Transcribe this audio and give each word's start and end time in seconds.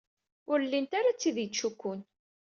Ur 0.51 0.59
llint 0.63 0.91
ara 0.99 1.15
d 1.15 1.17
tid 1.19 1.37
yettcukkun. 1.41 1.99